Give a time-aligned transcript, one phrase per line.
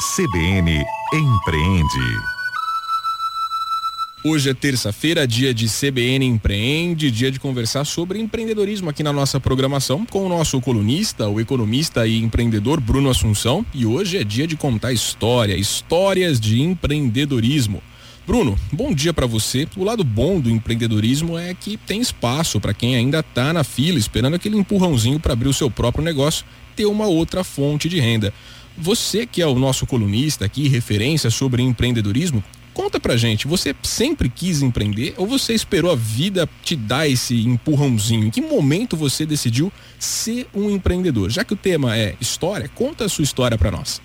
[0.00, 2.20] CBN Empreende.
[4.24, 9.40] Hoje é terça-feira, dia de CBN Empreende, dia de conversar sobre empreendedorismo aqui na nossa
[9.40, 13.66] programação com o nosso colunista, o economista e empreendedor Bruno Assunção.
[13.74, 17.82] E hoje é dia de contar história, histórias de empreendedorismo.
[18.28, 19.66] Bruno, bom dia para você.
[19.74, 23.98] O lado bom do empreendedorismo é que tem espaço para quem ainda está na fila
[23.98, 26.44] esperando aquele empurrãozinho para abrir o seu próprio negócio,
[26.76, 28.30] ter uma outra fonte de renda.
[28.76, 34.28] Você que é o nosso colunista aqui, referência sobre empreendedorismo, conta pra gente, você sempre
[34.28, 38.26] quis empreender ou você esperou a vida te dar esse empurrãozinho?
[38.26, 41.30] Em que momento você decidiu ser um empreendedor?
[41.30, 44.02] Já que o tema é história, conta a sua história para nós.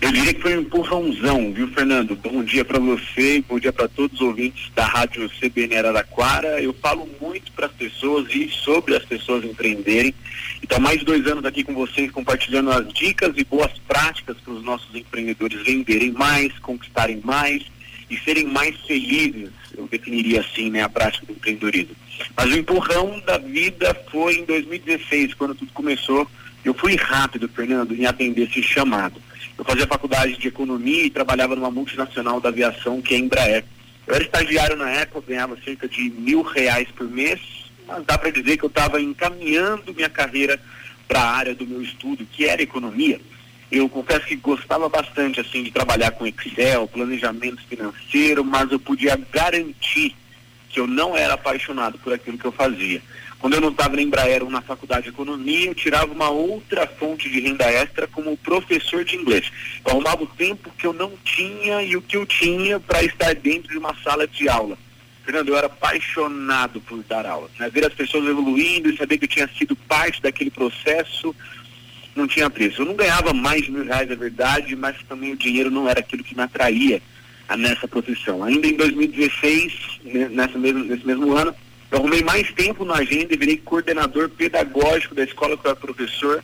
[0.00, 2.16] Eu diria que foi um empurrãozão, viu, Fernando?
[2.16, 6.58] Bom dia para você e bom dia para todos os ouvintes da Rádio CBN Araraquara.
[6.60, 10.14] Eu falo muito para as pessoas e sobre as pessoas empreenderem.
[10.62, 14.64] Então, mais dois anos aqui com vocês, compartilhando as dicas e boas práticas para os
[14.64, 17.62] nossos empreendedores venderem mais, conquistarem mais
[18.08, 19.50] e serem mais felizes.
[19.76, 21.94] Eu definiria assim, né, a prática do empreendedorismo.
[22.34, 26.26] Mas o empurrão da vida foi em 2016, quando tudo começou.
[26.64, 29.20] Eu fui rápido, Fernando, em atender esse chamado.
[29.56, 33.64] Eu fazia faculdade de economia e trabalhava numa multinacional da aviação que é a Embraer.
[34.06, 37.40] Eu era estagiário na época, ganhava cerca de mil reais por mês,
[37.86, 40.60] mas dá para dizer que eu estava encaminhando minha carreira
[41.06, 43.20] para a área do meu estudo, que era economia.
[43.70, 49.16] Eu confesso que gostava bastante assim de trabalhar com Excel, planejamento financeiro, mas eu podia
[49.30, 50.16] garantir
[50.68, 53.00] que eu não era apaixonado por aquilo que eu fazia.
[53.40, 56.86] Quando eu não estava na Embraer ou na faculdade de economia, eu tirava uma outra
[56.86, 59.50] fonte de renda extra como professor de inglês.
[59.82, 63.34] Eu arrumava o tempo que eu não tinha e o que eu tinha para estar
[63.34, 64.76] dentro de uma sala de aula.
[65.24, 67.50] Fernando, eu era apaixonado por dar aula.
[67.58, 67.70] Né?
[67.70, 71.34] Ver as pessoas evoluindo e saber que eu tinha sido parte daquele processo
[72.14, 72.82] não tinha preço.
[72.82, 76.00] Eu não ganhava mais de mil reais, é verdade, mas também o dinheiro não era
[76.00, 77.00] aquilo que me atraía
[77.56, 78.44] nessa profissão.
[78.44, 81.54] Ainda em 2016, né, nessa mesmo, nesse mesmo ano,
[81.90, 85.80] eu arrumei mais tempo na agenda e virei coordenador pedagógico da escola que eu era
[85.80, 86.42] professor.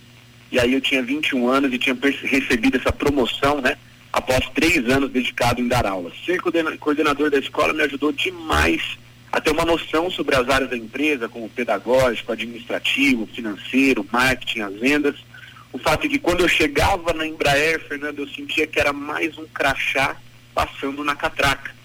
[0.51, 3.77] E aí eu tinha 21 anos e tinha recebido essa promoção, né?
[4.13, 6.11] Após três anos dedicado em dar aula.
[6.25, 8.97] Ser coordenador da escola me ajudou demais
[9.31, 14.75] a ter uma noção sobre as áreas da empresa, como pedagógico, administrativo, financeiro, marketing, as
[14.75, 15.17] vendas.
[15.73, 19.37] O fato de que quando eu chegava na Embraer, Fernando, eu sentia que era mais
[19.37, 20.17] um crachá
[20.55, 21.76] passando na catraca.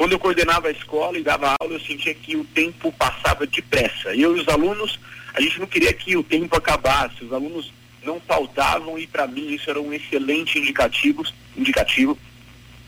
[0.00, 4.16] Quando eu coordenava a escola e dava aula, eu sentia que o tempo passava depressa.
[4.16, 4.98] Eu e os alunos,
[5.34, 7.22] a gente não queria que o tempo acabasse.
[7.22, 7.70] Os alunos
[8.02, 11.22] não faltavam e para mim isso era um excelente indicativo,
[11.54, 12.18] indicativo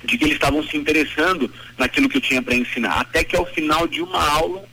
[0.03, 2.99] de que eles estavam se interessando naquilo que eu tinha para ensinar.
[3.01, 4.65] Até que ao final de uma aula,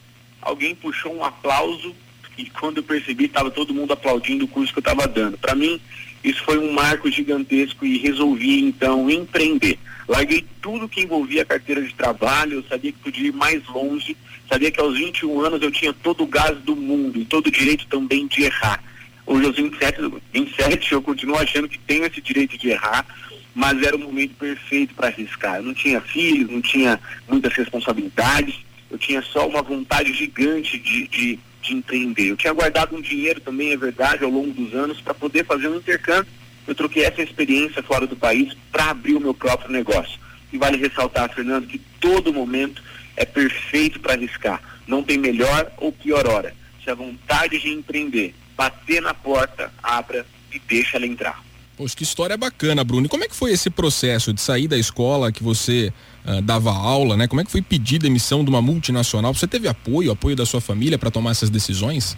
[0.42, 1.94] alguém puxou um aplauso
[2.38, 5.38] e quando eu percebi estava todo mundo aplaudindo o curso que eu estava dando.
[5.38, 5.78] Para mim,
[6.24, 9.78] isso foi um marco gigantesco e resolvi então empreender.
[10.08, 14.18] Larguei tudo que envolvia a carteira de trabalho, eu sabia que podia ir mais longe,
[14.50, 17.52] sabia que aos 21 anos eu tinha todo o gás do mundo e todo o
[17.52, 18.84] direito também de errar.
[19.26, 20.02] Hoje aos 27,
[20.34, 23.06] 27 eu continuo achando que tenho esse direito de errar,
[23.54, 25.58] mas era o momento perfeito para arriscar.
[25.58, 28.56] Eu não tinha filhos, não tinha muitas responsabilidades,
[28.90, 32.30] eu tinha só uma vontade gigante de, de, de empreender.
[32.30, 35.68] Eu tinha guardado um dinheiro também, é verdade, ao longo dos anos para poder fazer
[35.68, 36.40] um intercâmbio
[36.70, 40.20] eu troquei essa experiência fora do país para abrir o meu próprio negócio.
[40.54, 42.84] E vale ressaltar, Fernando, que todo momento
[43.18, 44.62] é perfeito para arriscar.
[44.86, 46.56] Não tem melhor ou pior hora.
[46.84, 51.44] Se a vontade de empreender bater na porta, abra e deixa ela entrar.
[51.80, 53.06] Poxa, que história bacana, Bruno.
[53.06, 55.94] E como é que foi esse processo de sair da escola que você
[56.26, 57.26] uh, dava aula, né?
[57.26, 59.34] Como é que foi pedir demissão de uma multinacional?
[59.34, 62.18] Você teve apoio, apoio da sua família para tomar essas decisões?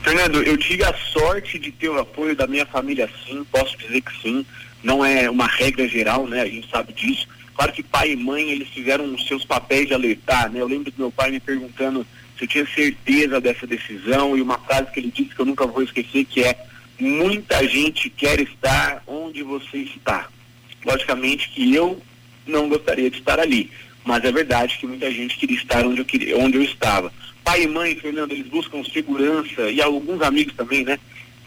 [0.00, 4.00] Fernando, eu tive a sorte de ter o apoio da minha família sim, posso dizer
[4.00, 4.46] que sim.
[4.82, 6.40] Não é uma regra geral, né?
[6.40, 7.28] A gente sabe disso.
[7.54, 10.62] Claro que pai e mãe, eles fizeram os seus papéis de alertar, né?
[10.62, 12.06] Eu lembro do meu pai me perguntando
[12.38, 15.66] se eu tinha certeza dessa decisão e uma frase que ele disse que eu nunca
[15.66, 20.28] vou esquecer, que é muita gente quer estar onde você está.
[20.84, 22.00] Logicamente que eu
[22.46, 23.70] não gostaria de estar ali,
[24.04, 27.12] mas é verdade que muita gente queria estar onde eu, queria, onde eu estava
[27.44, 30.98] pai e mãe, Fernando, eles buscam segurança e alguns amigos também, né?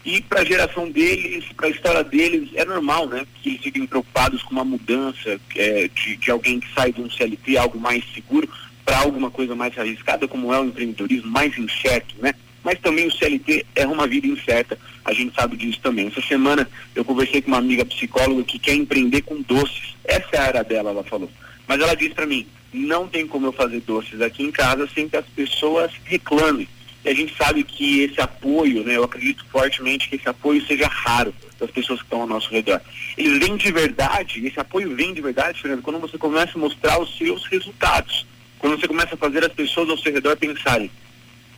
[0.04, 3.26] E para a geração deles, para a história deles, é normal, né?
[3.42, 7.10] Que eles fiquem preocupados com uma mudança é, de, de alguém que sai de um
[7.10, 8.48] CLT, algo mais seguro,
[8.84, 12.34] para alguma coisa mais arriscada, como é o empreendedorismo, mais incerto, né?
[12.66, 16.08] Mas também o CLT é uma vida incerta, a gente sabe disso também.
[16.08, 19.94] Essa semana eu conversei com uma amiga psicóloga que quer empreender com doces.
[20.04, 21.30] Essa é a área dela, ela falou.
[21.68, 25.08] Mas ela disse para mim, não tem como eu fazer doces aqui em casa sem
[25.08, 26.66] que as pessoas reclamem.
[27.04, 30.88] E a gente sabe que esse apoio, né, eu acredito fortemente que esse apoio seja
[30.88, 31.32] raro.
[31.60, 32.80] das pessoas que estão ao nosso redor.
[33.16, 37.00] Eles vêm de verdade, esse apoio vem de verdade, Fernando, quando você começa a mostrar
[37.00, 38.26] os seus resultados.
[38.58, 40.90] Quando você começa a fazer as pessoas ao seu redor pensarem,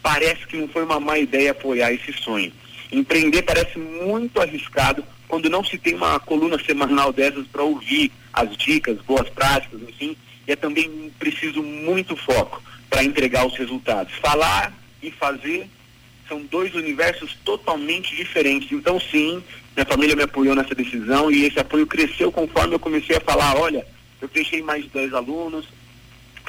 [0.02, 2.52] parece que não foi uma má ideia apoiar esse sonho.
[2.90, 8.56] Empreender parece muito arriscado quando não se tem uma coluna semanal dessas para ouvir as
[8.56, 10.16] dicas, boas práticas, enfim,
[10.46, 14.14] e é também preciso muito foco para entregar os resultados.
[14.14, 14.72] Falar
[15.02, 15.68] e fazer
[16.26, 18.70] são dois universos totalmente diferentes.
[18.72, 19.42] Então, sim,
[19.76, 23.56] minha família me apoiou nessa decisão e esse apoio cresceu conforme eu comecei a falar:
[23.56, 23.86] olha,
[24.20, 25.66] eu fechei mais 10 alunos,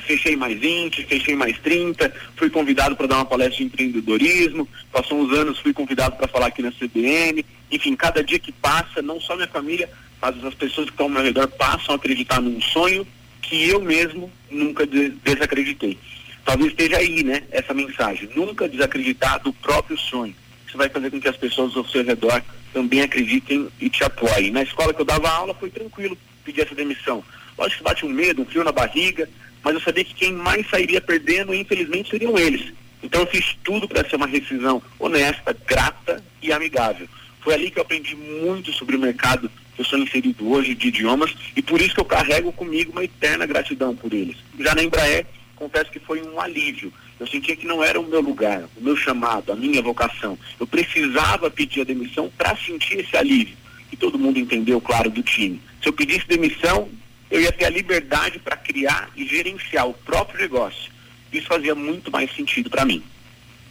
[0.04, 5.20] fechei mais 20, fechei mais 30, fui convidado para dar uma palestra de empreendedorismo, passou
[5.20, 7.46] uns anos, fui convidado para falar aqui na CBN.
[7.72, 9.90] Enfim, cada dia que passa, não só minha família,
[10.22, 13.06] mas as pessoas que estão ao meu redor passam a acreditar num sonho
[13.42, 15.98] que eu mesmo nunca desacreditei.
[16.46, 18.30] Talvez esteja aí, né, essa mensagem.
[18.36, 20.36] Nunca desacreditar do próprio sonho.
[20.68, 22.44] Isso vai fazer com que as pessoas ao seu redor
[22.74, 24.52] também acreditem e te apoiem.
[24.52, 27.24] Na escola que eu dava aula foi tranquilo pedir essa demissão.
[27.58, 29.28] Lógico que bate um medo, um frio na barriga,
[29.64, 32.74] mas eu sabia que quem mais sairia perdendo, infelizmente, seriam eles.
[33.02, 37.08] Então eu fiz tudo para ser uma rescisão honesta, grata e amigável.
[37.42, 40.90] Foi ali que eu aprendi muito sobre o mercado que eu sou inserido hoje de
[40.90, 44.36] idiomas e por isso que eu carrego comigo uma eterna gratidão por eles.
[44.60, 45.26] Já na Embraer,
[45.56, 46.92] confesso que foi um alívio.
[47.20, 50.38] Eu sentia que não era o meu lugar, o meu chamado, a minha vocação.
[50.60, 53.56] Eu precisava pedir a demissão para sentir esse alívio.
[53.92, 55.62] E todo mundo entendeu, claro, do time.
[55.82, 56.90] Se eu pedisse demissão,
[57.30, 60.92] eu ia ter a liberdade para criar e gerenciar o próprio negócio.
[61.32, 63.04] Isso fazia muito mais sentido para mim.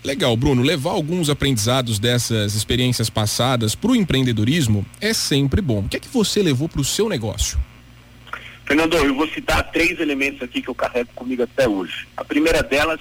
[0.04, 0.62] Legal, Bruno.
[0.62, 5.80] Levar alguns aprendizados dessas experiências passadas para o empreendedorismo é sempre bom.
[5.80, 7.58] O que é que você levou para o seu negócio?
[8.64, 12.06] Fernando, eu vou citar três elementos aqui que eu carrego comigo até hoje.
[12.16, 13.00] A primeira delas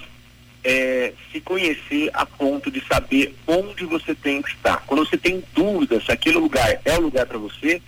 [0.64, 4.82] é se conhecer a ponto de saber onde você tem que estar.
[4.86, 7.80] Quando você tem dúvida se aquele lugar é o lugar para você,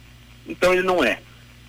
[0.47, 1.19] então ele não é.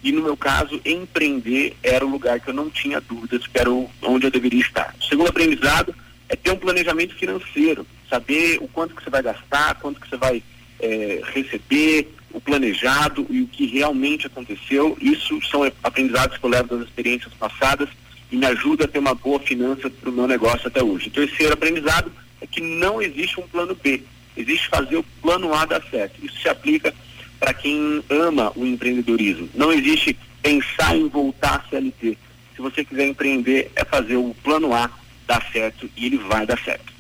[0.04, 3.70] E no meu caso, empreender era o lugar que eu não tinha dúvidas que era
[3.70, 4.96] onde eu deveria estar.
[5.00, 5.94] O segundo aprendizado
[6.28, 10.18] é ter um planejamento financeiro, saber o quanto que você vai gastar, quanto que você
[10.18, 10.42] vai
[10.80, 14.98] é, receber, o planejado e o que realmente aconteceu.
[15.00, 17.90] Isso são aprendizados que eu levo das experiências passadas
[18.32, 21.10] e me ajuda a ter uma boa finança para o meu negócio até hoje.
[21.10, 24.02] O terceiro aprendizado é que não existe um plano B,
[24.36, 26.26] existe fazer o plano A dar certo.
[26.26, 26.94] Isso se aplica
[27.42, 29.50] para quem ama o empreendedorismo.
[29.56, 32.16] Não existe pensar em voltar à CLT.
[32.56, 34.88] Se você quiser empreender, é fazer o plano A
[35.28, 36.94] dar certo e ele vai dar certo.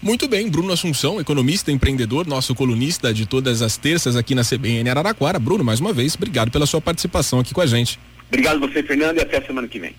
[0.00, 4.88] Muito bem, Bruno Assunção, economista, empreendedor, nosso colunista de todas as terças aqui na CBN
[4.88, 5.38] Araraquara.
[5.38, 7.98] Bruno, mais uma vez, obrigado pela sua participação aqui com a gente.
[8.28, 9.94] Obrigado você, Fernando, e até a semana que vem.